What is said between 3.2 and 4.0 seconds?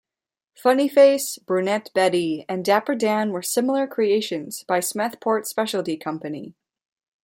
were similar